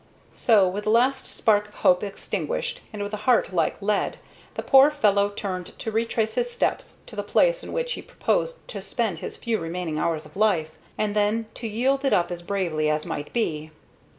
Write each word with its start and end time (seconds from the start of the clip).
So, 0.33 0.67
with 0.67 0.85
the 0.85 0.89
last 0.89 1.27
spark 1.27 1.67
of 1.67 1.73
hope 1.75 2.01
extinguished, 2.03 2.81
and 2.91 3.03
with 3.03 3.13
a 3.13 3.17
heart 3.29 3.53
like 3.53 3.79
lead, 3.83 4.17
the 4.55 4.63
poor 4.63 4.89
fellow 4.89 5.29
turned 5.29 5.77
to 5.77 5.91
retrace 5.91 6.33
his 6.33 6.49
steps 6.49 6.97
to 7.05 7.15
the 7.15 7.21
place 7.21 7.63
in 7.63 7.71
which 7.71 7.91
he 7.93 8.01
proposed 8.01 8.67
to 8.69 8.81
spend 8.81 9.19
his 9.19 9.37
few 9.37 9.59
remaining 9.59 9.99
hours 9.99 10.25
of 10.25 10.35
life, 10.35 10.79
and 10.97 11.15
then 11.15 11.45
to 11.53 11.67
yield 11.67 12.03
it 12.03 12.13
up 12.13 12.31
as 12.31 12.41
bravely 12.41 12.89
as 12.89 13.05
might 13.05 13.31
be. 13.31 13.69